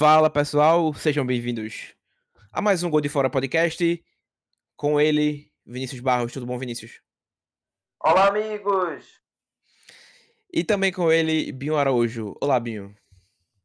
[0.00, 1.94] Fala pessoal, sejam bem-vindos
[2.50, 4.02] a mais um Gol de Fora podcast.
[4.74, 6.32] Com ele, Vinícius Barros.
[6.32, 7.02] Tudo bom, Vinícius?
[8.02, 9.20] Olá, amigos!
[10.50, 12.34] E também com ele, Binho Araújo.
[12.40, 12.96] Olá, Binho.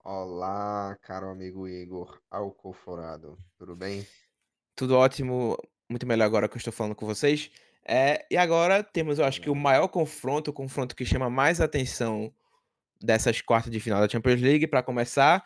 [0.04, 3.38] Olá, caro amigo Igor Alcoforado.
[3.58, 4.06] Tudo bem?
[4.76, 5.58] Tudo ótimo,
[5.90, 7.50] muito melhor agora que eu estou falando com vocês.
[7.88, 11.62] É, e agora temos, eu acho que o maior confronto, o confronto que chama mais
[11.62, 12.30] atenção
[13.02, 15.42] dessas quartas de final da Champions League, para começar,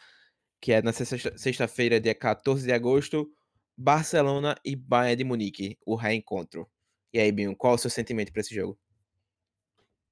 [0.62, 3.32] que é na sexta-feira, dia 14 de agosto,
[3.78, 6.70] Barcelona e Bayern de Munique, o reencontro.
[7.14, 8.78] E aí, Binho, qual o seu sentimento para esse jogo?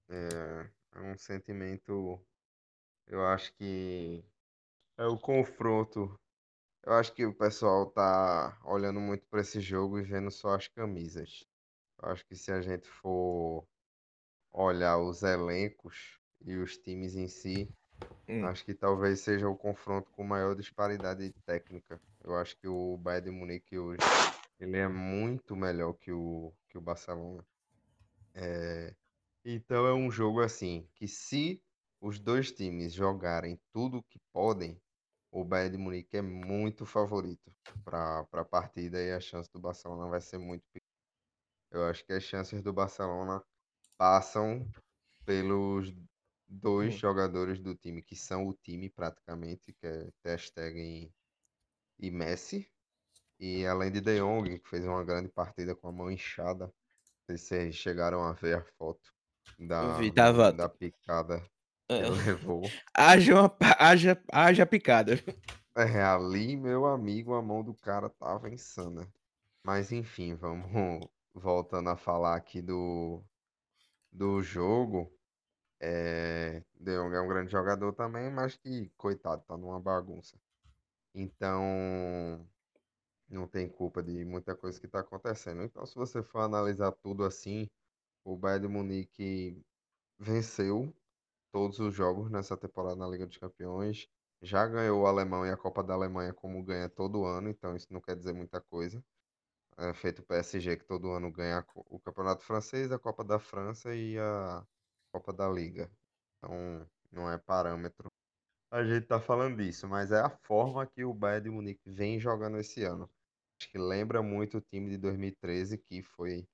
[0.10, 2.20] É, é um sentimento,
[3.08, 4.24] eu acho que
[4.98, 6.18] é o confronto.
[6.84, 10.68] Eu acho que o pessoal tá olhando muito para esse jogo e vendo só as
[10.70, 11.46] camisas.
[12.02, 13.68] Eu acho que se a gente for
[14.52, 17.70] olhar os elencos e os times em si,
[18.28, 22.00] Hum, acho que talvez seja o confronto com maior disparidade técnica.
[22.24, 24.00] Eu acho que o Bayern de Munique hoje,
[24.60, 27.46] ele é muito melhor que o, que o Barcelona.
[28.34, 28.94] É,
[29.46, 31.62] então é um jogo assim, que se
[32.02, 34.80] os dois times jogarem tudo que podem,
[35.32, 37.52] o Bayern de Munique é muito favorito
[37.84, 40.88] para a partida e a chance do Barcelona vai ser muito pequena.
[41.72, 43.44] Eu acho que as chances do Barcelona
[43.98, 44.66] passam
[45.26, 45.94] pelos
[46.48, 46.98] dois hum.
[46.98, 51.14] jogadores do time, que são o time praticamente, que é Ter Stegen
[52.00, 52.70] e Messi.
[53.40, 56.66] E além de De Jong, que fez uma grande partida com a mão inchada.
[56.66, 56.74] Não
[57.26, 59.14] sei se vocês chegaram a ver a foto
[59.60, 60.52] da, vi, tava.
[60.52, 61.40] da picada
[61.88, 62.64] que é, ele levou.
[62.94, 65.14] haja, uma, haja, haja picada.
[65.76, 69.08] É, ali, meu amigo, a mão do cara tava insana.
[69.64, 73.24] Mas enfim, vamos voltando a falar aqui do,
[74.12, 75.12] do jogo.
[75.80, 80.40] É, De Jong é um grande jogador também, mas que, coitado, tá numa bagunça.
[81.14, 82.48] Então,
[83.30, 85.64] não tem culpa de muita coisa que tá acontecendo.
[85.64, 87.70] Então, se você for analisar tudo assim,
[88.24, 89.64] o Bayern de Munique
[90.20, 90.94] venceu
[91.52, 94.08] todos os jogos nessa temporada na Liga dos Campeões.
[94.42, 97.88] Já ganhou o Alemão e a Copa da Alemanha como ganha todo ano, então isso
[97.92, 99.04] não quer dizer muita coisa.
[99.78, 103.96] É feito o PSG que todo ano ganha o Campeonato Francês, a Copa da França
[103.96, 104.66] e a
[105.18, 105.90] Copa da Liga.
[106.38, 108.12] Então não é parâmetro.
[108.70, 112.20] A gente tá falando disso, mas é a forma que o Bayern de Munique vem
[112.20, 113.10] jogando esse ano.
[113.60, 116.48] Acho que lembra muito o time de 2013, que foi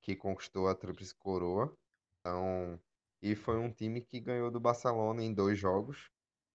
[0.00, 1.74] que conquistou a Tríplice Coroa.
[2.20, 2.78] Então,
[3.20, 6.10] e foi um time que ganhou do Barcelona em dois jogos,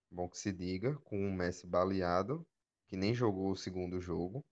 [0.09, 2.47] bom que se diga, com o Messi baleado,
[2.87, 4.45] que nem jogou o segundo jogo,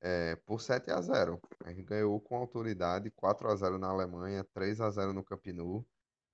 [0.00, 1.40] é, por 7 a 0.
[1.66, 5.86] Ele ganhou com autoridade, 4 a 0 na Alemanha, 3 a 0 no Camp Nou.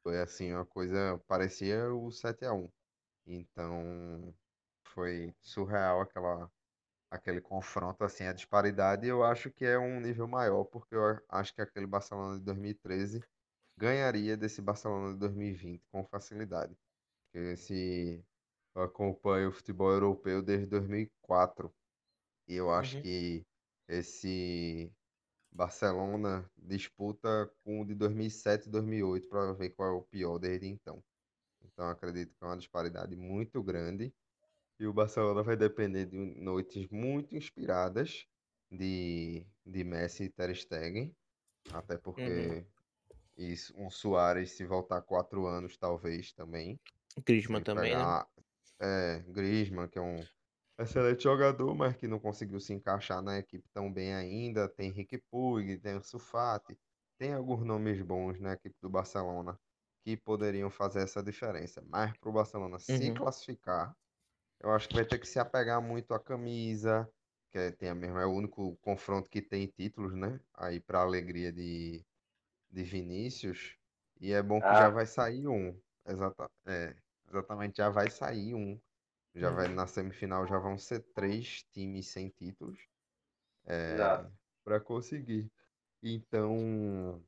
[0.06, 2.71] Foi assim, uma coisa, parecia o 7 a 1.
[3.27, 4.33] Então,
[4.87, 6.49] foi surreal aquela
[7.11, 11.55] aquele confronto assim, a disparidade, eu acho que é um nível maior, porque eu acho
[11.55, 13.21] que aquele Barcelona de 2013
[13.78, 16.77] ganharia desse Barcelona de 2020 com facilidade.
[17.33, 18.25] Porque se
[18.77, 21.75] eu acompanho o futebol europeu desde 2004
[22.49, 23.00] e eu acho Uhum.
[23.00, 23.47] que
[23.88, 24.93] esse
[25.56, 30.67] Barcelona disputa com o de 2007 e 2008 para ver qual é o pior desde
[30.67, 31.03] então.
[31.65, 34.12] Então acredito que é uma disparidade muito grande
[34.78, 38.27] e o Barcelona vai depender de noites muito inspiradas
[38.71, 41.15] de, de Messi e Ter Stegen,
[41.73, 42.00] até Uhum.
[42.03, 42.67] porque
[43.37, 46.78] isso, um Suárez se voltar quatro anos talvez também.
[47.25, 47.99] Griezmann também, né?
[47.99, 48.28] pegar
[48.81, 50.23] é, Griezmann, que é um
[50.78, 54.69] excelente jogador, mas que não conseguiu se encaixar na equipe tão bem ainda.
[54.69, 56.78] Tem Riqui Puig, tem o Sufati,
[57.19, 59.59] tem alguns nomes bons na equipe do Barcelona
[60.04, 61.82] que poderiam fazer essa diferença.
[61.87, 63.12] Mas para o Barcelona se Uhum.
[63.12, 63.97] classificar,
[64.60, 67.10] eu acho que vai ter que se apegar muito à camisa,
[67.53, 70.41] que é, tem a mesma, é o único confronto que tem títulos, né?
[70.54, 72.04] Aí para alegria de,
[72.70, 73.76] de Vinícius.
[74.20, 75.81] E é bom que já Ah, vai sair um.
[76.06, 76.97] Exata, é,
[77.28, 78.81] exatamente, já vai sair um.
[79.36, 79.74] Já vai Uhum.
[79.74, 82.88] na semifinal já vão ser três times sem títulos
[83.88, 84.31] exato.
[84.64, 85.50] para conseguir.
[86.02, 87.25] Então,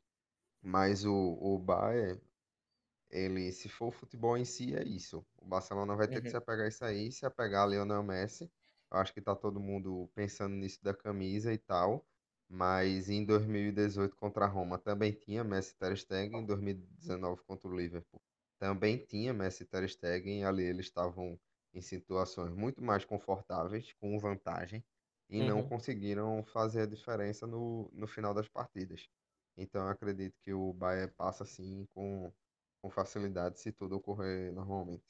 [0.62, 2.21] mas o, o Bayern,
[3.11, 5.27] ele, se for futebol em si, é isso.
[5.37, 6.31] O Barcelona vai ter que Uhum.
[6.31, 8.53] se apegar a isso aí, se apegar a Lionel Messi.
[8.93, 12.06] Eu acho que tá todo mundo pensando nisso da camisa e tal.
[12.49, 16.41] Mas em 2018 contra a Roma também tinha Messi Ter Stegen.
[16.43, 18.23] Em 2019 contra o Liverpool
[18.59, 20.44] também tinha Messi Ter Stegen.
[20.44, 21.41] Ali eles estavam
[21.75, 24.85] em situações muito mais confortáveis, com vantagem.
[25.31, 25.65] E não Uhum.
[25.65, 29.09] conseguiram fazer a diferença no, no final das partidas.
[29.56, 32.32] Então eu acredito que o Bayern passa assim com
[32.81, 35.05] com facilidade se tudo ocorrer normalmente.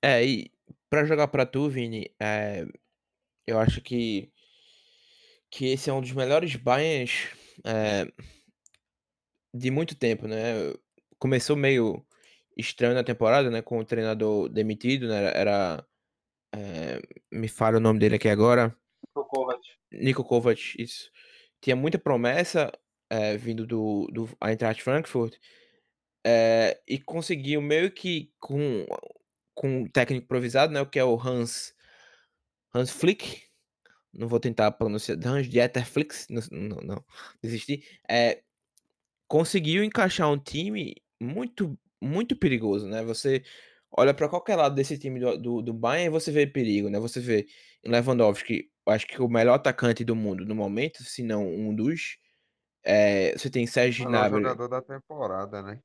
[0.00, 0.50] É, e
[0.90, 2.66] pra jogar pra tu, Vini, eh,
[3.46, 4.32] eu acho que
[5.50, 7.28] que esse é um dos melhores Bayerns,
[7.64, 8.06] eh,
[9.54, 10.72] de muito tempo, né.
[11.18, 12.04] Começou meio
[12.56, 15.84] estranho na temporada, né, com o treinador demitido, né, era,
[16.54, 17.00] eh,
[17.32, 18.76] me falha o nome dele aqui agora.
[19.14, 19.60] Niko Kovac.
[19.92, 21.10] Niko Kovac, isso.
[21.60, 22.72] Tinha muita promessa,
[23.10, 25.36] eh, vindo do do Eintracht Frankfurt,
[26.26, 28.86] eh, e conseguiu meio que com
[29.54, 31.74] com um técnico improvisado, né, o que é o Hans
[32.74, 33.42] Hans Flick,
[34.12, 37.04] não vou tentar pronunciar, Hans Dieter Flick, não não não,
[37.42, 37.84] desisti.
[39.28, 43.42] Conseguiu encaixar um time muito muito perigoso, né, você
[43.92, 46.98] olha pra qualquer lado desse time do do do Bayern e você vê perigo, né,
[47.00, 47.46] você vê
[47.86, 52.18] Lewandowski, eu acho que o melhor atacante do mundo no momento, se não um dos,
[52.84, 55.82] eh, você tem Serge Melhor Gnabry jogador da temporada, né,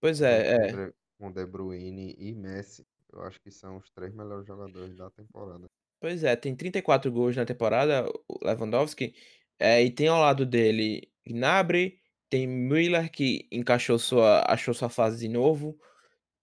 [0.00, 0.80] Pois é, é.
[1.18, 5.70] Com De Bruyne e Messi, eu acho que são os 3 melhores jogadores da temporada.
[6.00, 9.14] Pois é, tem 34 gols na temporada, o Lewandowski,
[9.58, 12.00] eh, e tem ao lado dele Gnabry,
[12.30, 15.78] tem Müller que encaixou sua achou sua fase de novo,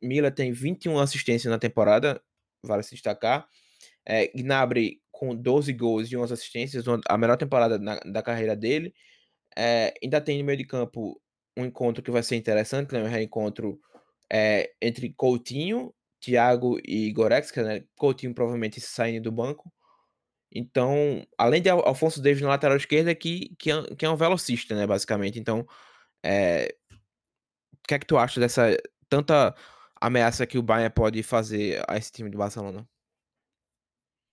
[0.02, 2.22] Müller tem 21 assistências na temporada,
[2.64, 3.48] vale se destacar,
[4.06, 8.94] eh, Gnabry com 12 gols e 11 assistências, a melhor temporada na da carreira dele,
[9.58, 11.22] eh, ainda tem no meio de campo
[11.58, 13.80] um encontro que vai ser interessante, né, um reencontro,
[14.32, 19.72] eh, entre Coutinho, Thiago e Goretzka, né, Coutinho provavelmente saindo do banco,
[20.52, 24.16] então, além de Al Alphonso Davies na lateral esquerda que que é que é um
[24.16, 25.66] velocista, né, basicamente, então,
[26.24, 26.76] eh,
[27.88, 28.76] que é que tu acha dessa
[29.10, 29.56] tanta
[30.00, 32.88] ameaça que o Bayern pode fazer a esse time do Barcelona?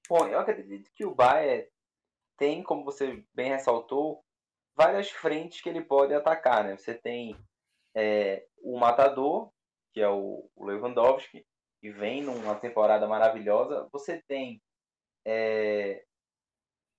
[0.09, 1.67] Bom, eu acredito que o Bayern
[2.37, 4.23] tem, como você bem ressaltou,
[4.77, 6.77] várias frentes que ele pode atacar, né.
[6.77, 7.37] Você tem,
[7.95, 9.51] eh, o matador,
[9.93, 11.47] que é o o Lewandowski,
[11.81, 13.89] que vem numa temporada maravilhosa.
[13.93, 14.63] Você tem,
[15.25, 16.05] eh,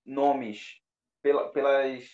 [0.04, 0.80] nomes
[1.22, 2.08] pela pelas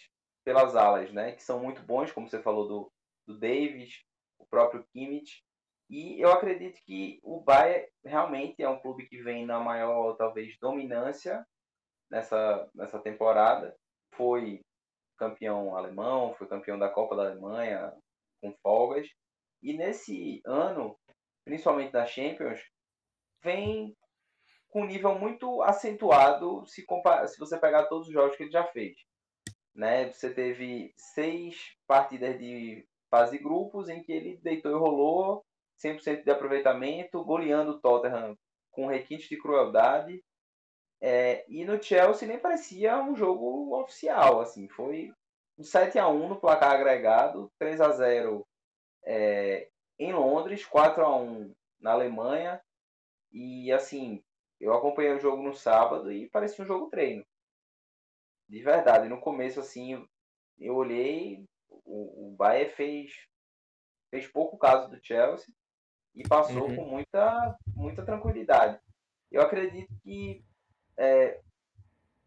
[0.45, 2.93] pelas alas, né, que são muito bons, como você falou do
[3.27, 4.03] do Davies,
[4.39, 5.45] o próprio Kimmich.
[5.89, 10.57] E eu acredito que o Bayern realmente é um clube que vem na maior, talvez,
[10.59, 11.47] dominância
[12.11, 13.77] nessa nessa temporada.
[14.15, 14.61] Foi
[15.19, 17.93] campeão alemão, foi campeão da Copa da Alemanha
[18.41, 19.09] com folgas.
[19.63, 20.99] E nesse ano,
[21.45, 22.61] principalmente na Champions,
[23.43, 23.97] vem
[24.73, 26.85] com um nível muito acentuado se
[27.29, 28.97] se você pegar todos os jogos que ele já fez,
[29.75, 30.11] né.
[30.11, 35.45] Você teve 6 partidas de fase grupos em que ele deitou e rolou,
[35.79, 38.37] 100% de aproveitamento, goleando o Tottenham
[38.71, 40.25] com requintes de crueldade.
[41.03, 45.13] Eh, e no Chelsea nem parecia um jogo oficial, assim, foi
[45.59, 48.47] um 7-1 no placar agregado, 3-0,
[49.05, 52.63] eh, em Londres, 4-1 na Alemanha.
[53.33, 54.23] E, assim,
[54.63, 57.25] eu acompanhei o jogo no sábado e parecia um jogo treino.
[58.49, 60.07] De verdade, no começo, assim,
[60.59, 63.13] eu olhei, o o Bayern fez
[64.11, 65.53] fez pouco caso do Chelsea
[66.15, 66.77] e passou Uhum.
[66.77, 68.79] com muita muita tranquilidade.
[69.31, 70.45] Eu acredito que,
[70.99, 71.41] eh,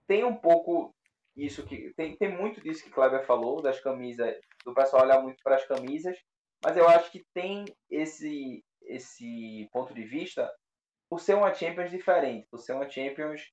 [0.07, 0.95] tem um pouco
[1.35, 4.35] isso que tem tem muito disso que Kleber falou, das camisas
[4.65, 6.17] do pessoal olhar muito para as camisas,
[6.63, 10.51] mas eu acho que tem esse esse ponto de vista
[11.09, 13.51] por ser uma Champions diferente, por ser uma Champions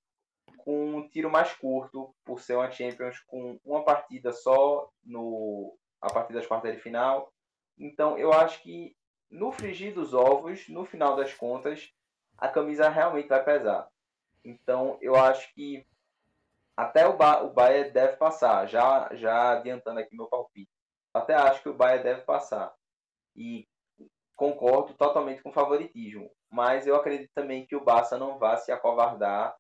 [0.59, 6.13] com um tiro mais curto, por ser uma Champions com uma partida só no a
[6.13, 7.33] partir das quartas de final.
[7.79, 8.97] Então eu acho que
[9.31, 11.93] no frigir dos ovos, no final das contas,
[12.37, 13.89] a camisa realmente vai pesar.
[14.45, 15.87] Então eu acho que
[16.77, 20.71] até o Ba o Bayern deve passar, já já adiantando aqui meu palpite.
[21.15, 22.75] Até acho que o Bayern deve passar.
[23.37, 23.69] E
[24.35, 28.73] concordo totalmente com o favoritismo, mas eu acredito também que o Barça não vá se
[28.73, 29.57] acovardar,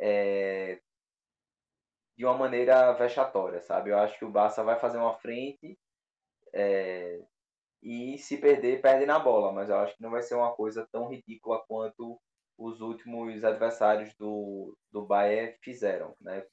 [0.00, 0.80] eh
[2.16, 3.90] de uma maneira vexatória, sabe.
[3.90, 5.78] Eu acho que o Barça vai fazer uma frente,
[6.54, 7.20] eh,
[7.82, 10.88] e se perder, perde na bola, mas eu acho que não vai ser uma coisa
[10.92, 12.20] tão ridícula quanto
[12.58, 16.46] os últimos adversários do do Bayern fizeram, né.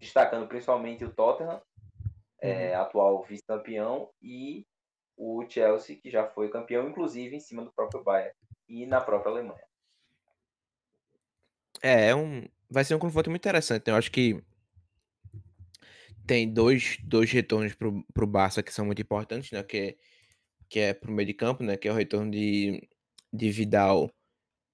[0.00, 1.62] Destacando principalmente o Tottenham,
[2.42, 2.82] eh, Uhum.
[2.82, 4.66] atual vice-campeão, e
[5.16, 8.34] o Chelsea, que já foi campeão, inclusive em cima do próprio Bayern
[8.68, 9.66] e na própria Alemanha.
[11.82, 14.42] É, é um vai ser um confronto muito interessante, né, eu acho que
[16.26, 19.76] tem dois dois retornos para o para o Barça que são muito importantes, né, que
[19.78, 19.96] é
[20.70, 22.88] que é para o meio de campo, né, que é o retorno de
[23.32, 24.10] de Vidal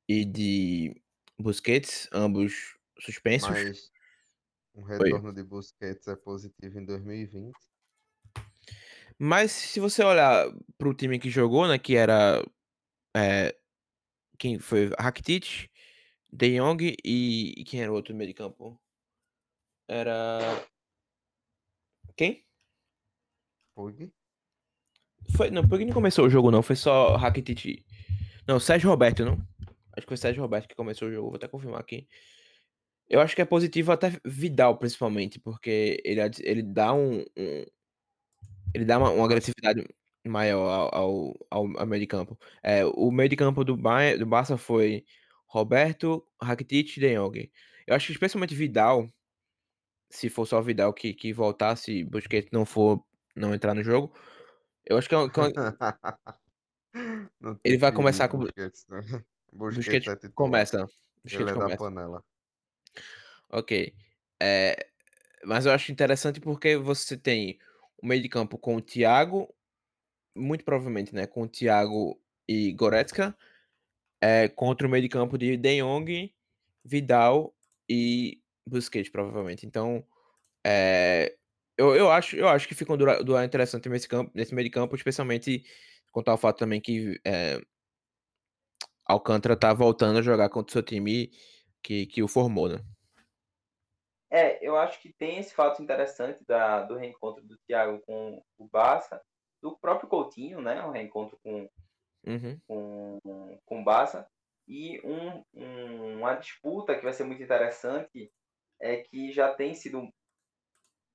[0.08, 1.02] e de
[1.40, 3.58] Busquets, ambos suspensos.
[3.58, 3.92] Mas
[4.74, 5.12] um Oi.
[5.12, 7.68] retorno de Busquets é positivo em 2020.
[9.18, 10.46] Mas se você olhar
[10.78, 12.42] para o time que jogou, né, que era,
[13.16, 13.56] eh
[14.38, 15.68] quem foi Rakitic,
[16.32, 18.80] De Jong e, e quem era o outro meio de campo?
[19.88, 20.64] Era
[22.16, 22.44] quem?
[23.74, 24.12] Pug?
[25.36, 27.84] Foi, não, Pug não começou o jogo não, foi só Rakitic.
[28.46, 29.38] Não, Sérgio Roberto, não?
[29.92, 32.08] Acho que foi Sérgio Roberto que começou o jogo, vou até confirmar aqui.
[33.08, 37.64] Eu acho que é positivo até Vidal, principalmente, porque ele, ele dá um, um
[38.74, 39.86] ele dá uma, uma agressividade
[40.24, 42.38] maior ao, ao, ao, ao meio de campo.
[42.62, 45.04] É, o meio de campo do, ba do Barça foi
[45.46, 47.50] Roberto, Rakitic e De Jong.
[47.86, 49.08] Eu acho que especialmente Vidal,
[50.10, 53.04] se for só Vidal que, que voltasse, Busquets não for
[53.36, 54.12] não entrar no jogo,
[54.86, 55.44] eu acho que, é que é
[57.64, 58.86] ele vai começar com Busquets.
[58.88, 59.00] né?
[59.52, 60.78] Busquets Busquets é começa.
[60.78, 60.86] Ele
[61.24, 61.76] Busquets é da começa.
[61.76, 62.24] panela.
[63.50, 63.94] Ok.
[64.40, 64.88] É,
[65.44, 67.58] mas eu acho interessante porque você tem
[68.02, 69.54] o meio de campo com o Thiago,
[70.34, 73.36] muito provavelmente, né, com o Thiago e Goretzka,
[74.20, 76.34] é, contra o meio de campo de De Jong,
[76.84, 77.54] Vidal
[77.88, 79.66] e Busquets, provavelmente.
[79.66, 80.04] Então,
[80.66, 81.36] é,
[81.76, 84.70] eu, eu, acho, eu acho que fica um duelo interessante nesse, campo, nesse meio de
[84.70, 85.64] campo, especialmente
[86.12, 87.60] quanto ao fato também que é,
[89.04, 91.30] Alcântara tá voltando a jogar contra o seu time
[91.82, 92.78] que, que o formou, né?
[94.30, 98.66] É, eu acho que tem esse fato interessante da, do reencontro do Thiago com o
[98.66, 99.20] Barça,
[99.84, 100.82] próprio Coutinho, né?
[100.82, 101.68] O reencontro com,
[102.26, 102.58] uhum.
[102.66, 104.26] com, com o Barça.
[104.66, 108.32] E um, um, uma disputa que vai ser muito interessante
[108.80, 110.08] é que já tem sido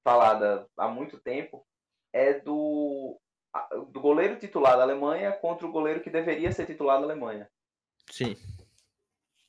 [0.03, 1.65] falada há muito tempo,
[2.13, 3.19] é do,
[3.91, 7.49] do goleiro titular da Alemanha contra o goleiro que deveria ser titular da Alemanha.
[8.11, 8.35] Sim.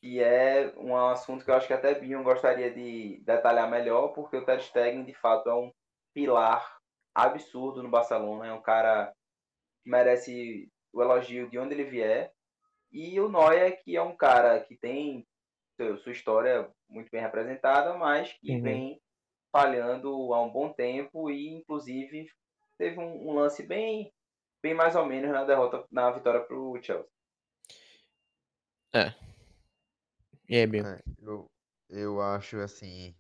[0.03, 4.39] E é um assunto que eu acho que até Binho gostaria de detalhar melhor, porque
[4.39, 5.71] o Ter Stegen, de fato, é um
[6.15, 6.80] pilar
[7.15, 8.47] absurdo no Barcelona.
[8.47, 9.13] É um cara
[9.83, 12.33] que merece o elogio de onde ele vier.
[12.93, 15.27] E o Neuer, que é um cara que tem
[16.03, 18.63] sua história muito bem representada, mas que Uhum.
[18.63, 19.03] vem
[19.53, 22.29] falhando há um bom tempo e, inclusive,
[22.77, 24.13] teve um, um lance bem,
[24.63, 27.11] bem mais ou menos na derrota, na vitória para o Chelsea.
[28.93, 29.15] É.
[30.49, 30.87] E aí, Binho?
[30.87, 31.47] É, eu,
[31.89, 33.15] eu acho assim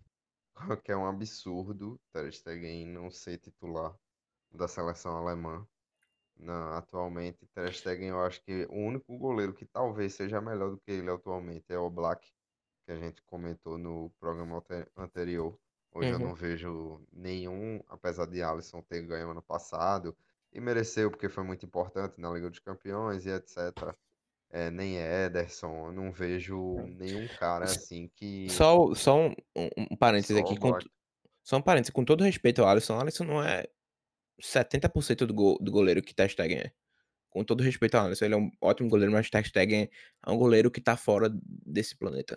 [0.84, 3.96] que é um absurdo Ter Stegen não ser titular
[4.52, 5.66] da seleção alemã.
[6.36, 10.80] Não, atualmente, Ter Stegen, eu acho que o único goleiro que talvez seja melhor do
[10.80, 12.32] que ele atualmente é o Black,
[12.86, 15.58] que a gente comentou no programa ante- anterior.
[15.92, 16.20] Hoje eu Uhum.
[16.20, 20.16] não vejo nenhum, apesar de Alisson ter ganho ano passado,
[20.52, 23.96] e mereceu porque foi muito importante na Liga dos Campeões e etc.
[24.52, 30.36] É, nem Ederson, eu não vejo nenhum cara assim que Só, só um, um, parênteses
[30.36, 30.58] só aqui.
[30.58, 30.76] Com,
[31.42, 31.92] só um parênteses.
[31.92, 33.64] Com todo respeito ao Alisson, o Alisson não é
[34.40, 36.72] 70% do, go, do goleiro que Ter Stegen é.
[37.28, 39.88] Com todo respeito ao Alisson, ele é um ótimo goleiro, mas Ter Stegen
[40.26, 42.36] é um goleiro que tá fora desse planeta.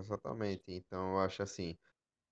[0.00, 0.64] Exatamente.
[0.68, 1.78] Então eu acho assim,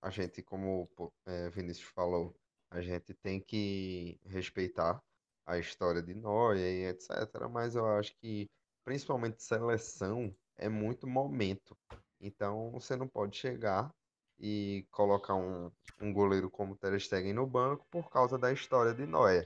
[0.01, 0.89] a gente, como
[1.25, 2.35] é, Vinícius falou,
[2.71, 5.01] a gente tem que respeitar
[5.45, 7.09] a história de Neuer e etc.
[7.49, 8.49] Mas eu acho que,
[8.83, 11.77] principalmente seleção, é muito momento.
[12.19, 13.91] Então você não pode chegar
[14.39, 19.05] e colocar um, um goleiro como Ter Stegen no banco por causa da história de
[19.05, 19.45] Neuer.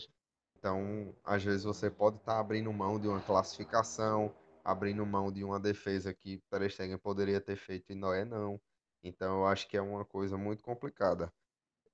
[0.57, 5.59] Então, às vezes você pode estar abrindo mão de uma classificação, abrindo mão de uma
[5.59, 8.59] defesa que Ter Stegen poderia ter feito e Neuer não.
[9.03, 11.31] Então, eu acho que é uma coisa muito complicada.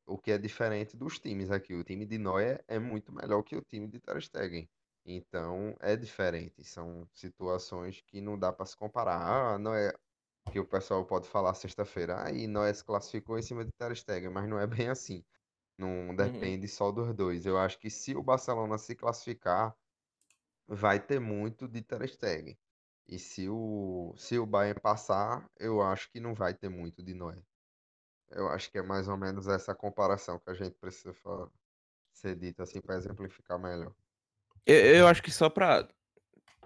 [0.05, 1.73] O que é diferente dos times aqui.
[1.73, 4.69] O time de Neuer é muito melhor que o time de Ter Stegen.
[5.05, 6.63] Então, é diferente.
[6.63, 9.55] São situações que não dá para se comparar.
[9.55, 9.97] Ah, Neuer,
[10.51, 12.23] que o pessoal pode falar sexta-feira.
[12.25, 15.25] Ah, e se classificou em cima de Ter Stegen, mas não é bem assim.
[15.77, 17.45] Não depende só dos dois.
[17.45, 19.75] Eu acho que se o Barcelona se classificar,
[20.67, 22.57] vai ter muito de Ter Stegen.
[23.07, 27.13] E se o, se o Bayern passar, eu acho que não vai ter muito de
[27.13, 27.43] Neuer.
[28.31, 31.49] Eu acho que é mais ou menos essa comparação que a gente precisa fa-
[32.13, 33.95] ser dita assim para exemplificar melhor.
[34.65, 35.87] Eu, eu acho que só pra.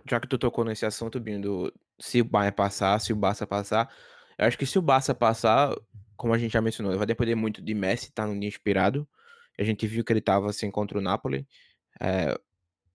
[0.09, 3.47] Já que tu tocou nesse assunto, Binho, do se o Bayern passar, se o Barça
[3.47, 3.93] passar.
[4.37, 5.75] Eu acho que se o Barça passar,
[6.15, 9.07] como a gente já mencionou, vai depender muito de Messi estar num dia inspirado.
[9.57, 11.47] A gente viu que ele tava assim contra o Napoli.
[12.01, 12.37] É,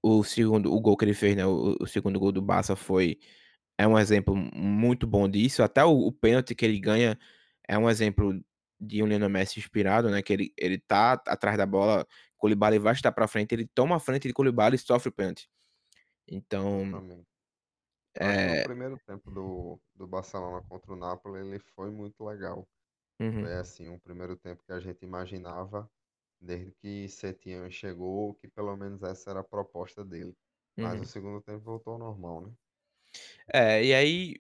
[0.03, 1.47] o segundo, o gol que ele fez, né?
[1.47, 3.19] O, o segundo gol do Barça foi
[3.79, 5.63] é um exemplo muito bom disso.
[5.63, 7.19] Até o, o pênalti que ele ganha
[7.67, 8.39] é um exemplo
[8.81, 10.23] de um Lionel Messi inspirado, né?
[10.23, 12.07] Que ele, ele tá atrás da bola,
[12.41, 15.49] Koulibaly vai estar para frente, ele toma a frente de Koulibaly e sofre o pênalti.
[16.29, 17.03] Então,
[18.43, 22.69] que o é, primeiro tempo do, do Barcelona contra o Napoli, ele foi muito legal.
[23.21, 25.91] uhum, Foi assim, um primeiro tempo que a gente imaginava,
[26.41, 30.37] desde que Setien chegou, que pelo menos essa era a proposta dele.
[30.79, 31.03] Mas uhum.
[31.03, 32.55] o segundo tempo voltou ao normal, né?
[33.53, 34.37] É, e aí,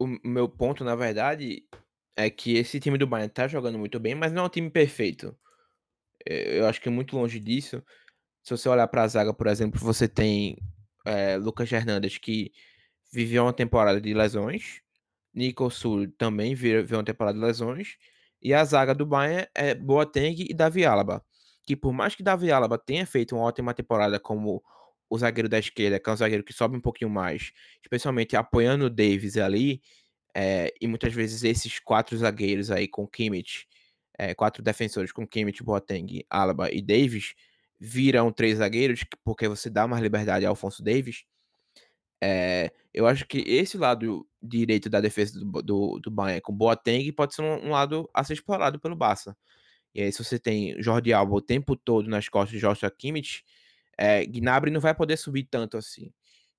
[0.00, 1.68] o o meu ponto, na verdade,
[2.16, 4.70] é que esse time do Bayern tá jogando muito bem, mas não é um time
[4.70, 5.38] perfeito.
[6.28, 7.82] Eh, eu acho que é muito longe disso.
[8.44, 10.58] Se você olhar pra zaga, por exemplo, você tem,
[11.06, 12.52] eh, Lucas Hernandes, que
[13.12, 14.80] viveu uma temporada de lesões,
[15.34, 17.96] Nico Sul também vi viveu uma temporada de lesões,
[18.42, 21.24] e a zaga do Bayern é Boateng e Davi Alaba,
[21.64, 24.62] que por mais que Davi Alaba tenha feito uma ótima temporada como
[25.10, 27.52] o zagueiro da esquerda, que é um zagueiro que sobe um pouquinho mais,
[27.84, 29.82] especialmente apoiando o Davies ali,
[30.36, 33.66] eh, e muitas vezes esses 4 zagueiros aí com Kimmich,
[34.20, 37.34] eh, 4 defensores com Kimmich, Boateng, Alaba e Davies,
[37.80, 41.24] viram 3 zagueiros, porque você dá mais liberdade ao Alphonso Davies.
[42.22, 47.10] Eh, eu acho que esse lado direito da defesa do do do Bayern com Boateng
[47.12, 49.36] pode ser um um lado a ser explorado pelo Barça.
[49.94, 53.44] E aí se você tem Jordi Alba o tempo todo nas costas de Joshua Kimmich,
[53.98, 56.12] eh, Gnabry não vai poder subir tanto assim.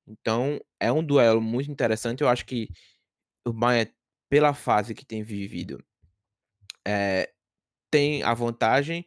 [0.08, 2.70] Então é um duelo muito interessante, eu acho que
[3.46, 3.91] o Bayern,
[4.30, 5.84] pela fase que tem vivido,
[6.88, 7.30] eh,
[7.91, 9.05] tem a vantagem,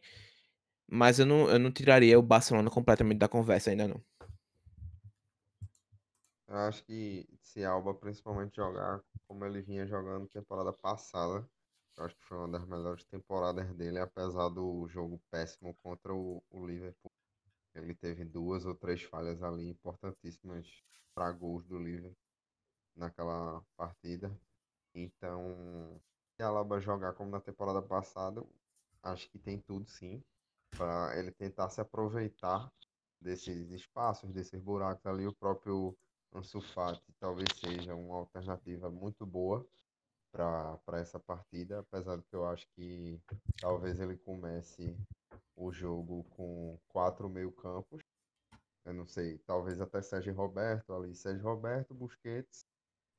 [0.87, 4.01] mas eu não eu não tiraria o Barcelona completamente da conversa ainda não.
[6.47, 11.47] Eu acho que se Alba principalmente jogar como ele vinha jogando temporada passada,
[11.97, 16.43] eu acho que foi uma das melhores temporadas dele, apesar do jogo péssimo contra o,
[16.51, 17.11] o Liverpool.
[17.73, 20.67] Ele teve duas ou três falhas ali importantíssimas
[21.13, 22.15] para gols do Liverpool
[22.95, 24.31] naquela partida.
[24.93, 26.01] Então,
[26.35, 28.43] se a Alaba jogar como na temporada passada,
[29.05, 30.21] acho que tem tudo sim
[30.71, 32.71] para ele tentar se aproveitar
[33.21, 35.25] desses espaços, desses buracos ali.
[35.25, 35.97] O próprio
[36.33, 39.65] Ansu Fati talvez seja uma alternativa muito boa
[40.31, 43.21] para essa partida, apesar de que eu acho que
[43.61, 44.93] talvez ele comece
[45.55, 48.03] o jogo com quatro meio-campos.
[48.83, 52.65] Eu não sei, talvez até Sérgio Roberto ali, Sérgio Roberto, Busquets,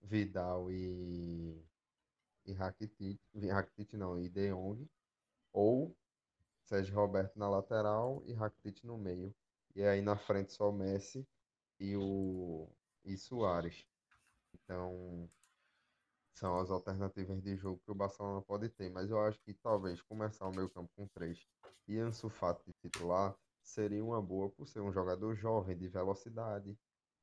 [0.02, 1.64] Vidal e
[2.46, 4.88] e Rakitic, Rakitic não, e De Jong,
[5.56, 5.96] ou
[6.66, 9.34] Sérgio Roberto na lateral e Rakitic no meio.
[9.74, 11.26] E aí na frente só o Messi
[11.80, 12.68] e o
[13.02, 13.86] e Suárez.
[14.52, 15.30] Então,
[16.32, 20.02] são as alternativas de jogo que o Barcelona pode ter, mas eu acho que talvez
[20.02, 21.46] começar o meio campo com três
[21.88, 26.76] e Ansu Fati titular seria uma boa por ser um jogador jovem, de velocidade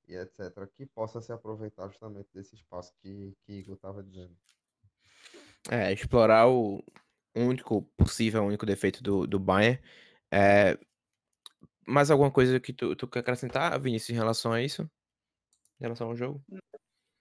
[0.08, 4.36] e etc, que possa se aproveitar justamente desse espaço que, que Igor estava dizendo.
[5.70, 6.84] É, explorar o
[7.36, 9.80] único possível, único defeito do do Bayern.
[10.32, 10.78] Eh,
[11.86, 14.84] mais alguma coisa que tu tu quer acrescentar, Vinícius, em relação a isso?
[15.80, 16.44] Em relação ao jogo?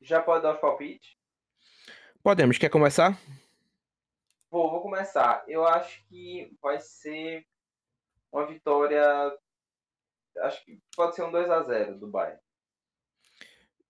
[0.00, 1.16] Já pode dar os palpites?
[2.22, 2.58] Podemos.
[2.58, 3.18] Quer começar?
[4.50, 5.44] Vou, vou começar.
[5.48, 7.46] Eu acho que vai ser
[8.30, 9.02] uma vitória.
[10.38, 12.40] Acho que pode ser um 2 a 0 do Bayern.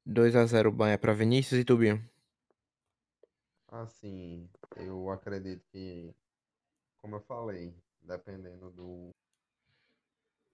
[0.04, 2.02] 2 a 0 Bayern para Vinícius e Tubinho.
[3.68, 6.14] Assim, eu acredito que,
[7.00, 9.10] como eu falei, dependendo do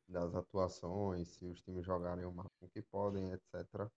[0.09, 3.90] das atuações, se os times jogarem o máximo que podem, etc.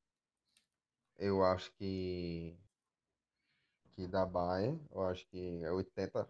[1.17, 2.57] Eu acho que
[3.91, 6.27] que da Bayern, eu acho que é 80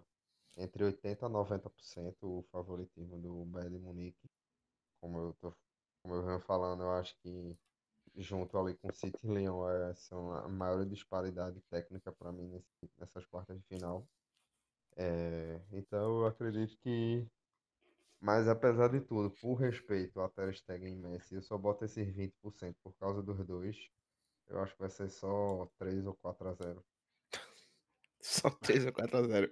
[0.58, 4.30] entre 80 a 90% o favoritismo do Bayern de Munique.
[5.01, 5.54] Como eu tô
[6.04, 7.58] como eu venho falando, eu acho que
[8.15, 12.47] junto ali com o City e Lyon é, são a maior disparidade técnica para mim
[12.47, 14.08] nesse, nessas quartas de final.
[14.97, 17.26] É, então eu acredito que
[18.21, 22.08] mas apesar de tudo, por respeito a Ter Stegen e Messi, eu só boto esses
[22.08, 23.76] 20% por causa dos dois.
[24.47, 26.86] Eu acho que vai ser só 3 ou 4 a 0.
[28.21, 29.50] Só 3 ou 4 a 0.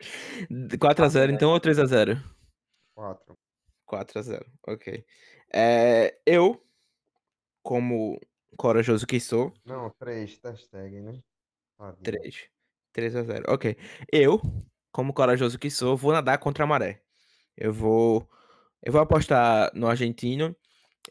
[0.80, 2.15] 4 a 0 então ou 3 a 0?
[2.93, 3.38] 4.
[3.86, 5.06] 4 a 0, ok.
[5.52, 6.63] Eh, eu,
[7.63, 8.19] como
[8.58, 11.24] corajoso que sou Não, 3, Ter Stegen, né?
[11.78, 12.20] Tadinho.
[12.22, 12.50] 3.
[12.94, 13.78] 3 a 0, ok.
[14.12, 14.42] Eu,
[14.92, 17.02] como corajoso que sou, vou nadar contra a maré.
[17.58, 18.28] Eu vou
[18.84, 20.56] eu vou apostar no argentino,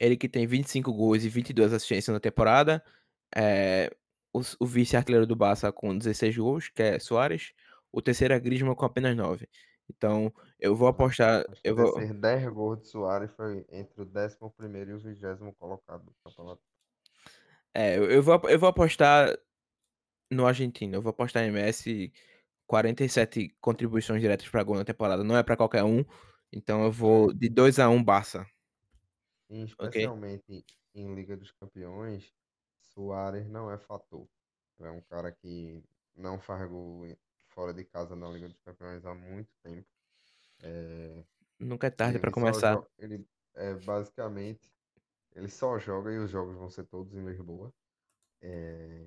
[0.01, 2.85] ele que tem 25 gols e 22 assistências na temporada.
[3.37, 3.90] Eh,
[4.35, 7.53] o o vice-artilheiro do Barça com 16 gols, que é Suárez.
[7.92, 9.48] O terceiro é Griezmann com apenas 9.
[9.90, 14.90] Então eu vou apostar eu vou desses 10 gols de Suárez foi entre o 11º
[14.90, 16.62] e o 20º colocado do campeonato.
[17.80, 19.38] É, eu eu vou eu vou apostar
[20.32, 22.12] no argentino, eu vou apostar em Messi,
[22.66, 26.04] 47 contribuições diretas para gol na temporada, não é para qualquer um,
[26.52, 27.18] então eu É.
[27.18, 28.46] vou de 2 a 1 Barça.
[29.50, 29.96] E Ok.
[29.96, 30.64] especialmente
[30.94, 32.34] em Liga dos Campeões,
[32.80, 34.28] Suárez não é fator.
[34.78, 35.82] É um cara que
[36.14, 37.06] não faz gol
[37.48, 39.88] fora de casa na Liga dos Campeões há muito tempo.
[40.62, 41.24] É,
[41.60, 42.84] Nunca é tarde para começar.
[42.98, 44.72] ele é basicamente
[45.34, 47.72] ele só joga e os jogos vão ser todos em Lisboa.
[48.42, 49.06] É,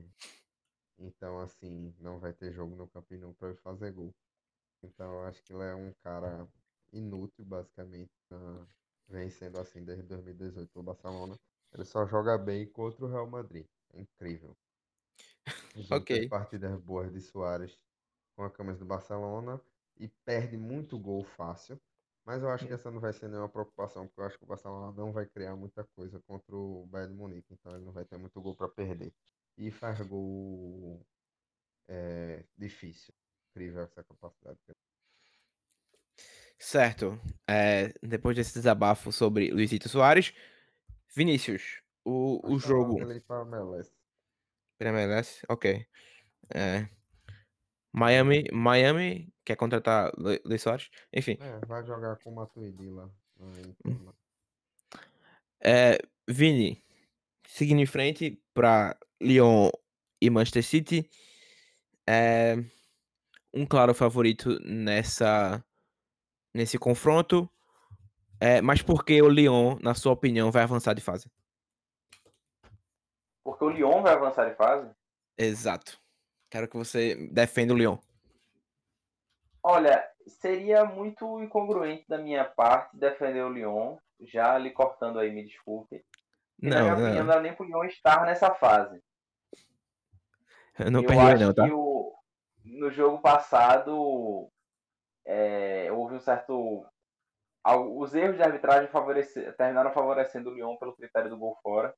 [0.98, 4.14] Então, assim, não vai ter jogo no Camp Nou para ele fazer gol.
[4.84, 6.48] Então, eu acho que ele é um cara
[6.94, 8.68] inútil, basicamente, na-
[9.10, 11.40] vem sendo assim desde 2018 o Barcelona.
[11.74, 13.68] Ele só joga bem contra o Real Madrid.
[13.94, 14.56] É incrível.
[15.90, 16.12] Ok.
[16.30, 17.78] partidas boas de Suárez
[18.36, 19.62] com a camisa do Barcelona
[19.98, 21.80] e perde muito gol fácil.
[22.26, 24.48] Mas eu acho que essa não vai ser nenhuma preocupação, porque eu acho que o
[24.48, 28.06] Barcelona não vai criar muita coisa contra o Bayern de Munique, então ele não vai
[28.06, 29.14] ter muito gol para perder.
[29.58, 31.06] E faz gol
[31.88, 33.14] é, difícil.
[33.50, 34.60] Incrível essa capacidade.
[36.58, 37.20] Certo.
[37.48, 40.34] É, depois desse desabafo sobre Luizito Soares,
[41.14, 43.02] Vinícius, o, o logo jogo.
[43.02, 43.92] ele pra MLS.
[44.78, 45.86] Premier League, ok.
[46.54, 46.88] É,
[47.94, 50.90] Miami, Miami quer contratar Lu- Luis Soares?
[51.14, 54.14] Enfim, É, vai jogar com o Matuidi lá lá.
[55.64, 56.84] é, Vini,
[57.48, 59.70] seguindo em frente para Lyon
[60.22, 61.10] e Manchester City,
[62.08, 62.56] é
[63.54, 65.64] um claro favorito nessa
[66.54, 67.50] nesse confronto.
[68.40, 71.30] É, mas por que o Lyon, na sua opinião, vai avançar de fase?
[73.44, 74.90] Porque o Lyon vai avançar de fase.
[75.38, 76.01] Exato.
[76.52, 77.98] Quero que você defenda o Lyon.
[79.64, 85.46] Olha, seria muito incongruente da minha parte defender o Lyon, já lhe cortando aí, me
[85.46, 86.04] desculpe.
[86.62, 87.26] E na minha Não, opinião, não.
[87.26, 89.02] não era nem pro Lyon estar nessa fase.
[90.78, 91.66] Eu não eu perdi acho não, tá?
[91.66, 92.14] que o,
[92.66, 94.52] no jogo passado
[95.26, 96.86] é, houve um certo.
[97.64, 101.96] Os erros de arbitragem favorece- terminaram favorecendo o Lyon pelo critério do gol fora.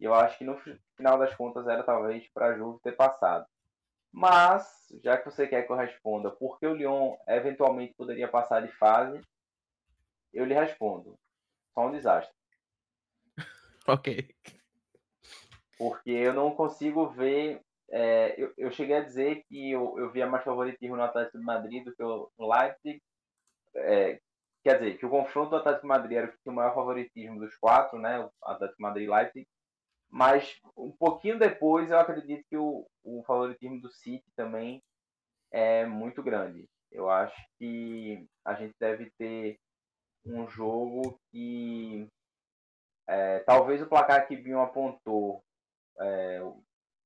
[0.00, 2.92] E eu acho que no fi- final das contas era talvez para a Juve ter
[2.92, 3.44] passado.
[4.12, 8.60] Mas, já que você quer que eu responda por que o Lyon eventualmente poderia passar
[8.60, 9.20] de fase,
[10.32, 11.18] eu lhe respondo.
[11.74, 12.34] Só um desastre.
[13.88, 14.32] Ok.
[15.76, 17.60] Porque eu não consigo ver.
[17.90, 21.44] é, eu, eu cheguei a dizer que eu, eu via mais favoritismo no Atlético de
[21.44, 23.02] Madrid do que o- Leipzig.
[23.74, 24.20] É,
[24.62, 26.74] quer dizer, que o confronto do Atlético de Madrid era o que tinha o maior
[26.76, 28.20] favoritismo dos quatro, né?
[28.20, 29.48] O Atlético de Madrid e Leipzig.
[30.12, 34.82] Mas um pouquinho depois eu acredito que o, o favoritismo do City também
[35.50, 36.68] é muito grande.
[36.90, 39.58] Eu acho que a gente deve ter
[40.26, 42.06] um jogo que
[43.08, 45.42] é, talvez o placar que Binho apontou
[45.98, 46.42] é,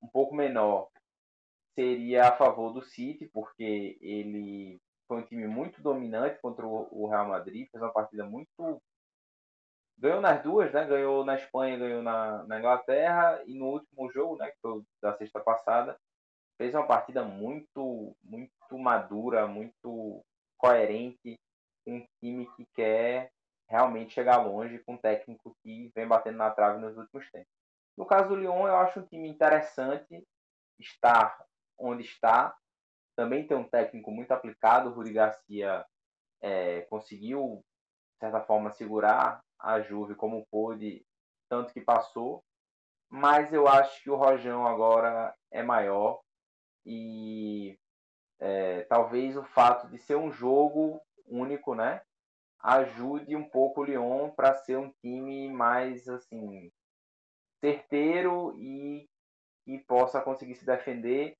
[0.01, 0.89] um pouco menor
[1.75, 7.27] seria a favor do City, porque ele foi um time muito dominante contra o Real
[7.27, 8.81] Madrid, fez uma partida muito.
[9.97, 10.85] Ganhou nas duas, né?
[10.85, 15.17] Ganhou na Espanha, ganhou na, na Inglaterra, e no último jogo, né, que foi da
[15.17, 15.97] sexta passada,
[16.57, 20.23] fez uma partida muito, muito madura, muito
[20.57, 21.39] coerente,
[21.85, 23.31] um time que quer
[23.69, 27.51] realmente chegar longe com um técnico que vem batendo na trave nos últimos tempos.
[27.97, 30.23] No caso do Lyon, eu acho um time interessante
[30.79, 31.37] estar
[31.77, 32.55] onde está.
[33.15, 34.89] Também tem um técnico muito aplicado.
[34.89, 35.85] O Rudi Garcia
[36.41, 37.63] é, conseguiu,
[38.13, 41.05] de certa forma, segurar a Juve como pôde,
[41.49, 42.43] tanto que passou.
[43.09, 46.19] Mas eu acho que o Rojão agora é maior
[46.85, 47.79] e
[48.39, 52.01] é, talvez o fato de ser um jogo único, né,
[52.59, 56.71] ajude um pouco o Lyon para ser um time mais assim
[57.59, 59.07] certeiro e
[59.63, 61.35] que possa conseguir se defender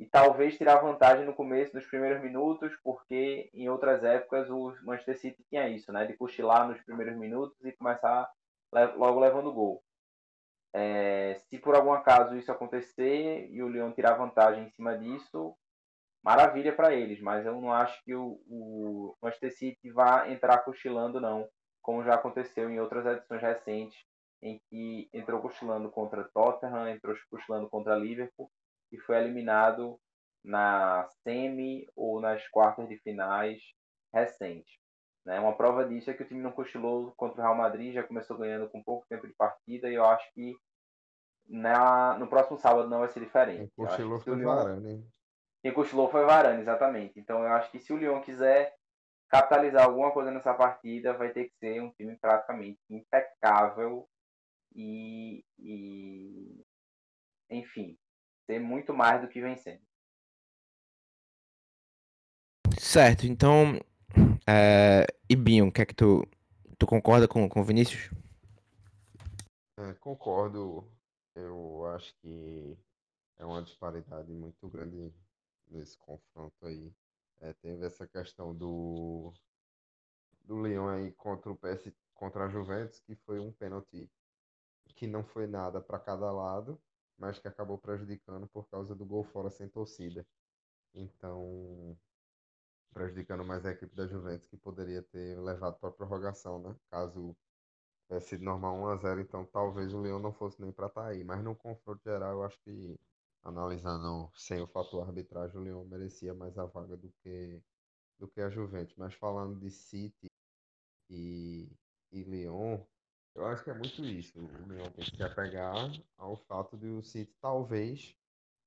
[0.00, 5.18] e talvez tirar vantagem no começo dos primeiros minutos, porque em outras épocas o Manchester
[5.18, 8.26] City tinha isso, né, de cochilar nos primeiros minutos e começar
[8.96, 9.84] logo levando gol.
[10.72, 15.54] É, se por algum acaso isso acontecer e o Lyon tirar vantagem em cima disso,
[16.24, 21.20] maravilha para eles, mas eu não acho que o, o Manchester City vá entrar cochilando,
[21.20, 21.46] não,
[21.82, 23.98] como já aconteceu em outras edições recentes,
[24.40, 28.50] em que entrou cochilando contra Tottenham, entrou cochilando contra Liverpool
[28.92, 29.98] e foi eliminado
[30.44, 33.60] na semi ou nas quartas de finais
[34.12, 34.78] recentes.
[35.24, 35.38] Né?
[35.38, 38.38] Uma prova disso é que o time não cochilou contra o Real Madrid, já começou
[38.38, 40.56] ganhando com pouco tempo de partida e eu acho que
[41.46, 43.70] na, no próximo sábado não vai ser diferente.
[43.76, 45.06] Quem cochilou se o foi Lyon- Varane.
[45.62, 47.18] quem cochilou foi Varane, exatamente.
[47.20, 48.74] Então eu acho que se o Lyon quiser
[49.28, 54.08] capitalizar alguma coisa nessa partida, vai ter que ser um time praticamente impecável
[54.74, 56.64] e, e
[57.50, 57.98] enfim,
[58.50, 59.80] ser muito mais do que vencendo.
[62.76, 63.78] Certo, então.
[64.44, 66.26] É, e Binho, o que é que tu,
[66.76, 68.10] tu concorda com com o Vinícius?
[69.78, 70.84] É, concordo.
[71.36, 72.76] Eu acho que
[73.38, 75.14] é uma disparidade muito grande
[75.68, 76.92] nesse confronto aí.
[77.40, 79.32] É, teve essa questão do,
[80.44, 84.10] do Lyon aí contra o PS, contra a Juventus, que foi um pênalti
[84.96, 86.78] que não foi nada para cada lado,
[87.20, 90.26] mas que acabou prejudicando por causa do gol fora sem torcida.
[90.94, 91.96] Então,
[92.92, 96.74] prejudicando mais a equipe da Juventus, que poderia ter levado para a prorrogação, né?
[96.90, 97.36] Caso
[98.08, 101.22] tivesse sido normal 1x0, então talvez o Leão não fosse nem para estar tá aí.
[101.22, 102.98] Mas no confronto geral, eu acho que,
[103.44, 107.62] analisando sem o fator arbitragem, o Leão merecia mais a vaga do que,
[108.18, 108.94] do que a Juventus.
[108.96, 110.30] Mas falando de City
[111.10, 111.68] e,
[112.10, 112.84] e Leão,
[113.34, 114.38] eu acho que é muito isso.
[114.38, 115.74] O Leão tem que se apegar
[116.16, 118.14] ao fato de o City talvez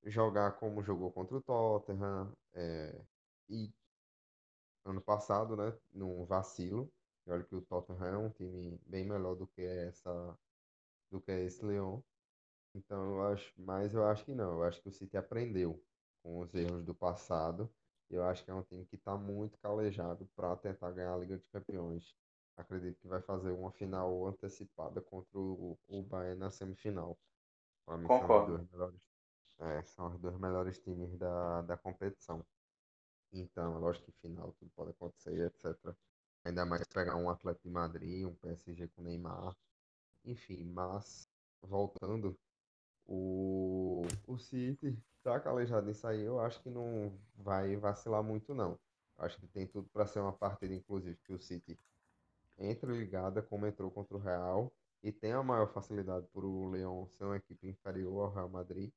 [0.06, 3.02] jogar como jogou contra o Tottenham é,
[3.50, 3.72] e
[4.86, 6.92] ano passado, né, num vacilo.
[7.26, 10.38] E olha que o Tottenham é um time bem melhor do que essa
[11.10, 12.04] do que esse Leão.
[12.76, 14.54] Então eu acho, mas eu acho que não.
[14.54, 15.82] Eu acho que o City aprendeu
[16.24, 17.70] com os erros do passado.
[18.10, 21.38] Eu acho que é um time que está muito calejado para tentar ganhar a Liga
[21.38, 22.16] dos Campeões.
[22.56, 27.18] Acredito que vai fazer uma final antecipada contra o, o Bayern na semifinal.
[27.86, 28.28] Para mim, Concordo.
[28.28, 29.10] São os, dois melhores,
[29.60, 32.46] é, são os dois melhores times da, da competição.
[33.32, 35.96] Então, é lógico que final tudo pode acontecer, etc.
[36.44, 39.56] Ainda mais pegar um Atlético de Madrid, um PSG com Neymar.
[40.24, 41.28] Enfim, mas
[41.62, 42.38] voltando,
[43.06, 48.78] o, o City tá calejado nisso aí, eu acho que não vai vacilar muito não.
[49.18, 51.78] Acho que tem tudo para ser uma partida, inclusive, que o City
[52.58, 57.08] entra ligada como entrou contra o Real e tem a maior facilidade por o Leão
[57.08, 58.92] ser uma equipe inferior ao Real Madrid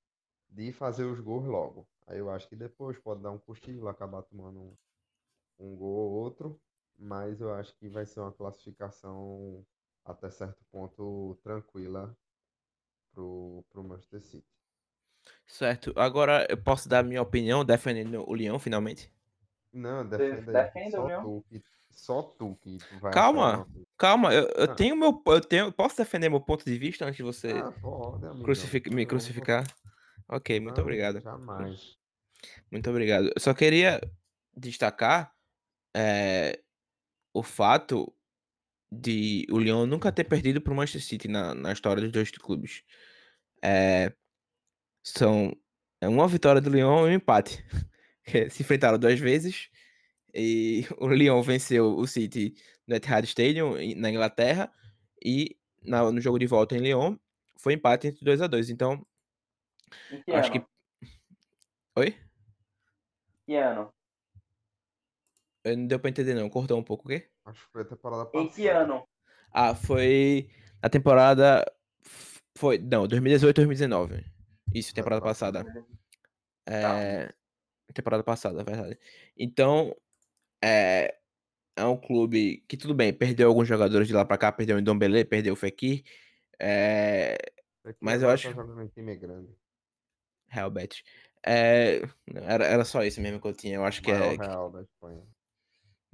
[0.49, 1.89] de fazer os gols logo.
[2.07, 4.77] Aí eu acho que depois pode dar um cochilo, acabar tomando um,
[5.59, 6.61] um gol ou outro,
[6.97, 9.67] mas eu acho que vai ser uma classificação
[10.05, 12.17] até certo ponto tranquila
[13.13, 14.47] pro, pro Manchester City.
[15.45, 15.93] Certo.
[15.97, 19.13] Agora eu posso dar minha opinião defendendo o Leão finalmente?
[19.73, 20.91] Não, defenda aí.
[20.91, 21.63] Só tu, que,
[21.97, 24.75] só tu que vai Calma, calma, eu, eu ah.
[24.75, 25.21] tenho meu.
[25.27, 29.07] Eu tenho, posso defender meu ponto de vista antes de você ah, pode, crucific, me
[29.07, 29.67] crucificar?
[30.29, 31.21] Ok, muito não, obrigado.
[31.23, 31.97] Jamais.
[32.71, 33.33] Muito obrigado.
[33.35, 34.01] Eu só queria
[34.55, 35.35] destacar
[35.97, 36.61] é,
[37.33, 38.13] o fato
[38.93, 42.31] de o Lyon nunca ter perdido para o Manchester City na, na história dos dois
[42.31, 42.83] clubes.
[43.65, 44.13] É,
[45.03, 45.57] são
[46.01, 47.65] é uma vitória do Lyon e um empate.
[48.51, 49.71] Se enfrentaram duas vezes
[50.37, 52.55] e o Lyon venceu o City
[52.87, 54.71] no Etihad Stadium na Inglaterra
[55.25, 57.17] e na, no jogo de volta em Lyon
[57.59, 59.05] foi empate entre 2 a 2 Então,
[60.25, 60.67] que acho ano?
[61.01, 61.09] que.
[61.97, 62.17] Oi?
[63.47, 63.93] Que ano?
[65.65, 66.49] Eu não deu pra entender, não.
[66.49, 67.29] Cortou um pouco o quê?
[67.45, 68.45] Acho que foi a temporada passada.
[68.45, 69.09] Em que ano?
[69.51, 70.49] Ah, foi
[70.83, 71.65] a temporada.
[72.57, 72.79] Foi.
[72.79, 74.25] Não, 2018, 2019.
[74.75, 75.65] Isso, temporada passada.
[76.69, 77.33] É.
[77.93, 78.99] Temporada passada, é verdade.
[79.37, 79.97] Então,
[80.63, 81.17] é.
[81.79, 84.81] É um clube que, tudo bem, perdeu alguns jogadores de lá pra cá, perdeu o
[84.81, 86.03] Ndombele, perdeu o Fekir.
[86.59, 87.37] É...
[88.01, 88.49] Mas eu acho.
[90.49, 91.03] Real Betis.
[91.45, 92.01] É...
[92.35, 93.75] Era, era só isso mesmo que eu tinha.
[93.75, 94.37] Eu acho que é.
[94.37, 95.23] Real da Espanha.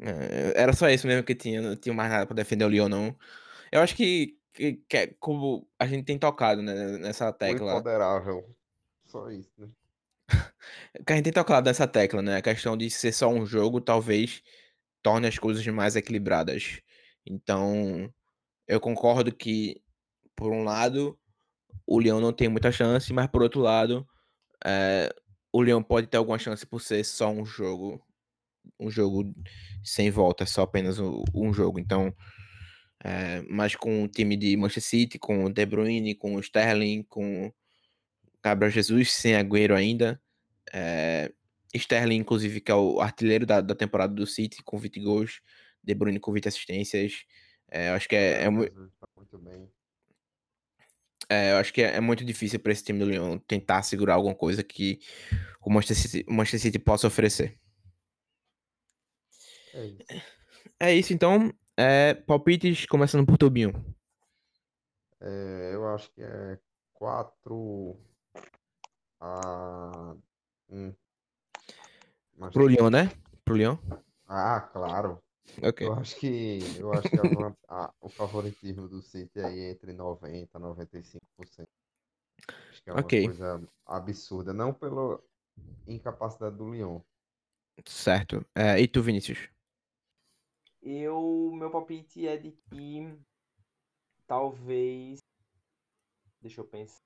[0.01, 2.89] É, era só isso mesmo que tinha, não tinha mais nada pra defender o Lyon,
[2.89, 3.17] não.
[3.71, 7.77] Eu acho que, que, que é como a gente tem tocado né, nessa tecla.
[7.77, 7.77] O.
[9.07, 9.69] Só isso, né?
[11.07, 12.37] Que a gente tem tocado nessa tecla, né?
[12.37, 14.43] A questão de ser só um jogo talvez
[15.03, 16.81] torne as coisas mais equilibradas.
[17.27, 18.13] Então,
[18.69, 19.83] eu concordo que,
[20.37, 21.19] por um lado,
[21.87, 24.07] o Leão não tem muita chance, mas por outro lado,
[24.65, 25.15] é,
[25.53, 28.01] o Leão pode ter alguma chance por ser só um jogo
[28.79, 29.35] um jogo
[29.83, 31.79] sem volta, só apenas um, um jogo.
[31.81, 32.15] Então,
[33.05, 37.05] é, mas com o time de Manchester City, com o De Bruyne, com o Sterling,
[37.09, 37.53] com
[38.43, 40.21] Gabriel Jesus, sem Agüero ainda.
[40.73, 41.33] É,
[41.75, 45.41] Sterling, inclusive, que é o artilheiro da, da temporada do City, com 20 gols.
[45.83, 47.25] De Bruyne com 20 assistências.
[47.69, 49.69] É, eu acho que é, é, tá muito bem.
[51.29, 54.15] É, eu acho que é, é muito difícil para esse time do Lyon tentar segurar
[54.15, 55.01] alguma coisa que
[55.61, 57.59] o Manchester City, o Manchester City possa oferecer.
[59.75, 60.23] É isso.
[60.79, 61.53] É isso, então.
[61.77, 63.73] É, palpites começando por Tubinho.
[65.21, 66.59] É, eu acho que é
[66.93, 67.97] 4
[69.21, 70.15] a
[70.73, 70.95] 1.
[72.37, 72.53] Mas...
[72.53, 73.13] Pro Leão, né?
[73.45, 73.79] Pro Leão?
[74.27, 75.23] Ah, claro.
[75.63, 75.87] Okay.
[75.87, 77.17] Eu acho que eu acho que
[77.69, 81.21] a, o favoritismo do City aí é entre 90 e 95%.
[82.71, 83.27] Acho que é uma okay.
[83.27, 85.23] coisa absurda, não pela
[85.87, 87.05] incapacidade do Leão.
[87.85, 88.45] Certo.
[88.55, 89.51] É, e tu, Vinícius?
[90.81, 93.17] Eu, meu palpite é de que
[94.27, 95.19] talvez.
[96.41, 97.01] Deixa eu pensar.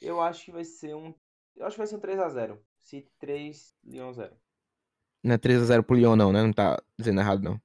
[0.00, 1.14] Eu acho que vai ser um.
[1.56, 2.58] Eu acho que vai ser um 3x0.
[2.88, 4.34] City 3, Lyon 0.
[5.22, 6.42] Não é 3x0 pro Lyon, não, né?
[6.42, 7.60] Não tá dizendo errado, não.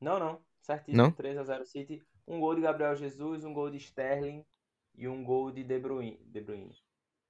[0.00, 0.40] Não, não.
[0.62, 0.96] Certíssimo.
[0.96, 1.12] Não?
[1.12, 2.02] 3x0 City.
[2.26, 4.44] Um gol de Gabriel Jesus, um gol de Sterling
[4.94, 6.18] e um gol de De Bruyne.
[6.24, 6.74] De Bruyne.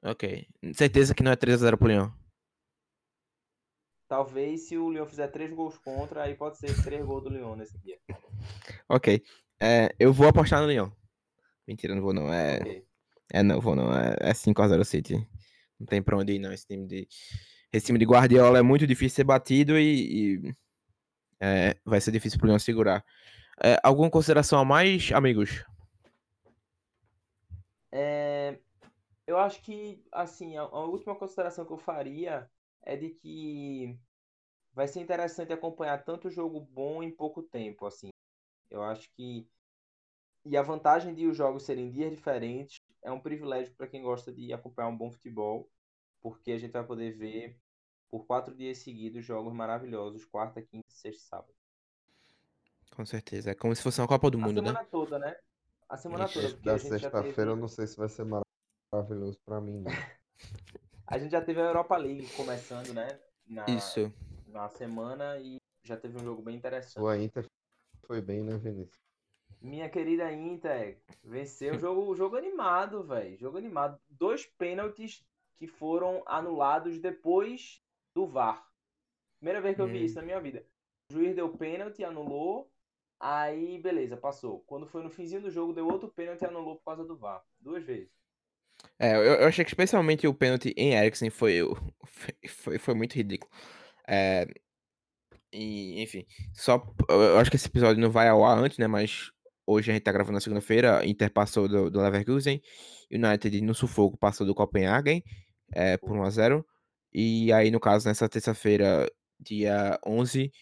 [0.02, 0.46] Ok.
[0.72, 2.14] Certeza que não é 3x0 pro Leão.
[4.06, 7.56] Talvez se o Leão fizer três gols contra, aí pode ser três gols do Leão
[7.56, 7.98] nesse dia.
[8.88, 9.22] Ok.
[9.60, 10.90] É, eu vou apostar no Leão.
[11.68, 12.32] Mentira, não vou não.
[12.32, 12.86] É, Ok.
[13.32, 13.92] é não vou não.
[13.92, 15.28] É, é 5x0 City.
[15.80, 16.52] Não tem pra onde ir não.
[16.52, 17.08] Esse time de,
[17.72, 20.54] esse time de Guardiola é muito difícil ser batido e, e,
[21.40, 23.02] é, vai ser difícil pro Leão segurar.
[23.62, 25.64] É, alguma consideração a mais, amigos?
[27.90, 28.58] É,
[29.26, 32.48] eu acho que, assim, a, a última consideração que eu faria
[32.82, 33.98] é de que
[34.74, 38.10] vai ser interessante acompanhar tanto jogo bom em pouco tempo, assim.
[38.70, 39.48] Eu acho que
[40.44, 44.32] e a vantagem de os jogos serem dias diferentes é um privilégio para quem gosta
[44.32, 45.70] de acompanhar um bom futebol,
[46.20, 47.58] porque a gente vai poder ver
[48.10, 51.54] por quatro dias seguidos jogos maravilhosos, quarta, quinta, sexta, e sábado.
[52.94, 53.52] Com certeza.
[53.52, 54.68] É como se fosse uma Copa do A Mundo, né?
[54.68, 55.36] semana toda, né?
[55.88, 56.56] A semana Isso.
[56.56, 58.26] toda, a da sexta-feira eu teve, não sei se vai ser
[58.92, 59.90] maravilhoso pra mim, não.
[61.06, 63.18] a gente já teve a Europa League começando, né?
[63.46, 64.12] Na, Isso.
[64.46, 66.92] na semana e já teve um jogo bem interessante.
[66.92, 67.46] Sua Inter
[68.06, 69.09] foi bem, né, Vinícius?
[69.60, 73.36] Minha querida Inter venceu o jogo, o jogo animado, velho.
[73.38, 74.00] Jogo animado.
[74.08, 75.24] Dois pênaltis
[75.56, 77.82] que foram anulados depois
[78.14, 78.66] do VAR.
[79.38, 80.64] Primeira vez que eu vi isso na minha vida.
[81.10, 82.70] O juiz deu pênalti, anulou.
[83.18, 84.60] Aí, beleza, passou.
[84.60, 87.44] Quando foi no finzinho do jogo, deu outro pênalti e anulou por causa do VAR.
[87.60, 88.10] Duas vezes.
[88.98, 91.58] É, eu, eu achei que especialmente o pênalti em Eriksen foi,
[92.48, 93.50] foi, foi, muito ridículo.
[94.08, 94.46] É,
[95.52, 96.82] e, enfim, só.
[97.08, 98.86] Eu eu acho que esse episódio não vai ao ar antes, né?
[98.86, 99.30] Mas
[99.66, 101.04] hoje a gente tá gravando na segunda-feira.
[101.06, 102.60] Inter passou do, do Leverkusen.
[103.10, 105.22] United no sufoco passou do Copenhagen
[105.72, 106.64] é, por 1x0.
[107.12, 110.52] E aí, no caso, nessa terça-feira, dia 11,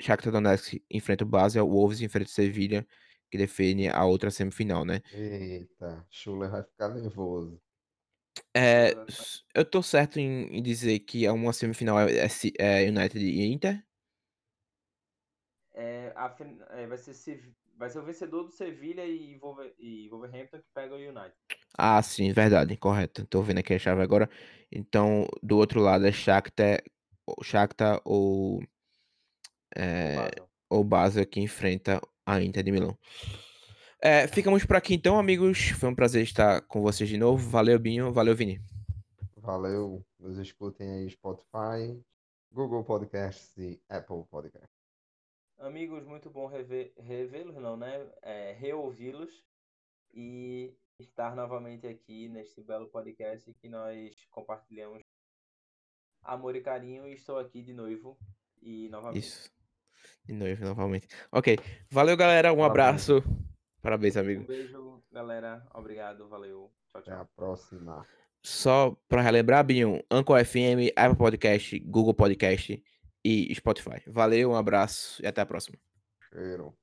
[0.00, 2.86] Shakhtar Donetsk enfrenta o Basel, o Wolves enfrenta o Sevilha,
[3.30, 5.00] que define a outra semifinal, né?
[5.10, 7.60] Eita, Schuller vai ficar nervoso.
[8.54, 8.92] É,
[9.54, 12.28] eu tô certo em, em dizer que é uma semifinal é, é
[12.58, 13.85] é United e Inter?
[15.76, 16.34] É, a
[16.70, 20.94] é, vai, ser, vai ser o vencedor do Sevilha e, Wolver- e Wolverhampton que pega
[20.94, 21.34] o United.
[21.76, 23.26] Ah, sim, verdade, correto.
[23.26, 24.28] Tô vendo aqui a chave agora.
[24.72, 26.82] Então, do outro lado é Shakhtar,
[27.26, 28.62] o Shakhtar ou, O
[29.76, 30.48] é, Basel.
[30.70, 32.98] ou Basel que enfrenta a Inter de Milão.
[34.00, 35.70] É, ficamos por aqui então, amigos.
[35.70, 37.48] Foi um prazer estar com vocês de novo.
[37.50, 38.12] Valeu, Binho.
[38.12, 38.60] Valeu, Vini.
[39.36, 42.02] Valeu, nos escutem aí Spotify,
[42.50, 44.75] Google Podcasts e Apple Podcasts.
[45.58, 48.06] Amigos, muito bom revê-los, não, né?
[48.22, 49.42] É, reouvi-los
[50.12, 55.00] e estar novamente aqui neste belo podcast que nós compartilhamos
[56.22, 57.06] amor e carinho.
[57.06, 58.18] E estou aqui de noivo
[58.60, 59.24] e novamente.
[59.24, 59.50] Isso.
[60.24, 61.08] De novo, novamente.
[61.32, 61.58] Ok.
[61.90, 62.52] Valeu, galera.
[62.52, 63.08] Um Parabéns.
[63.10, 63.22] abraço.
[63.80, 64.42] Parabéns, amigo.
[64.42, 65.66] Um beijo, galera.
[65.74, 66.70] Obrigado, valeu.
[66.88, 67.20] Tchau, Até tchau.
[67.20, 68.06] a próxima.
[68.42, 72.82] Só pra relembrar, Binho, Anchor FM, Apple Podcast, Google Podcast
[73.26, 74.02] e Spotify.
[74.06, 75.78] Valeu, um abraço e até a próxima.
[76.32, 76.76] Cheiro.